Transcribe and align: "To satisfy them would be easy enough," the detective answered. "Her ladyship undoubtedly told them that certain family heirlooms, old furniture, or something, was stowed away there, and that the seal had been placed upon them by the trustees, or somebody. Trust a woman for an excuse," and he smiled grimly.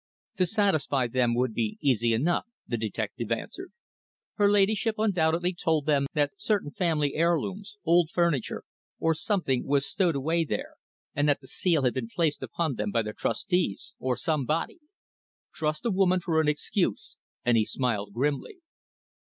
"To 0.37 0.47
satisfy 0.47 1.05
them 1.05 1.35
would 1.35 1.53
be 1.53 1.77
easy 1.79 2.11
enough," 2.11 2.47
the 2.67 2.75
detective 2.75 3.31
answered. 3.31 3.71
"Her 4.33 4.49
ladyship 4.51 4.95
undoubtedly 4.97 5.53
told 5.53 5.85
them 5.85 6.07
that 6.15 6.31
certain 6.37 6.71
family 6.71 7.13
heirlooms, 7.13 7.77
old 7.85 8.09
furniture, 8.09 8.63
or 8.97 9.13
something, 9.13 9.63
was 9.63 9.85
stowed 9.85 10.15
away 10.15 10.43
there, 10.43 10.73
and 11.13 11.29
that 11.29 11.39
the 11.39 11.45
seal 11.45 11.83
had 11.83 11.93
been 11.93 12.09
placed 12.09 12.41
upon 12.41 12.77
them 12.77 12.89
by 12.91 13.03
the 13.03 13.13
trustees, 13.13 13.93
or 13.99 14.17
somebody. 14.17 14.79
Trust 15.53 15.85
a 15.85 15.91
woman 15.91 16.19
for 16.19 16.41
an 16.41 16.47
excuse," 16.47 17.15
and 17.45 17.55
he 17.55 17.63
smiled 17.63 18.11
grimly. 18.11 18.57